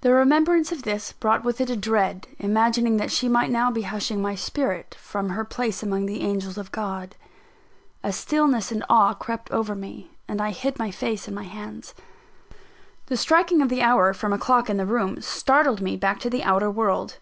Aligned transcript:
The 0.00 0.14
remembrance 0.14 0.72
of 0.72 0.84
this 0.84 1.12
brought 1.12 1.44
with 1.44 1.60
it 1.60 1.68
a 1.68 1.76
dread 1.76 2.28
imagining 2.38 2.96
that 2.96 3.10
she 3.12 3.28
might 3.28 3.50
now 3.50 3.70
be 3.70 3.82
hushing 3.82 4.22
my 4.22 4.34
spirit, 4.34 4.94
from 4.98 5.28
her 5.28 5.44
place 5.44 5.82
among 5.82 6.06
the 6.06 6.22
angels 6.22 6.56
of 6.56 6.72
God. 6.72 7.14
A 8.02 8.10
stillness 8.10 8.72
and 8.72 8.82
awe 8.88 9.12
crept 9.12 9.50
over 9.50 9.74
me; 9.74 10.16
and 10.26 10.40
I 10.40 10.50
hid 10.52 10.78
my 10.78 10.90
face 10.90 11.28
in 11.28 11.34
my 11.34 11.44
hands. 11.44 11.92
The 13.08 13.18
striking 13.18 13.60
of 13.60 13.68
the 13.68 13.82
hour 13.82 14.14
from 14.14 14.32
a 14.32 14.38
clock 14.38 14.70
in 14.70 14.78
the 14.78 14.86
room, 14.86 15.20
startled 15.20 15.82
me 15.82 15.94
back 15.98 16.20
to 16.20 16.30
the 16.30 16.42
outer 16.42 16.70
world. 16.70 17.18